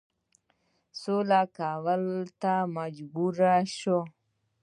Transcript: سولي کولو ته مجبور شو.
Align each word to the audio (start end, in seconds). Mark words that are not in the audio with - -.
سولي 1.01 1.41
کولو 1.57 2.17
ته 2.41 2.53
مجبور 2.77 3.35
شو. 3.77 3.99